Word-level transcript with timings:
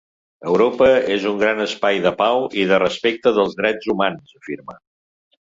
Europa 0.51 0.87
és 1.15 1.27
un 1.31 1.37
gran 1.43 1.61
espai 1.65 1.99
de 2.07 2.13
pau 2.23 2.47
i 2.63 2.65
de 2.73 2.81
respecte 2.85 3.35
dels 3.37 3.55
drets 3.61 3.93
humans, 3.95 4.35
afirma. 4.43 4.81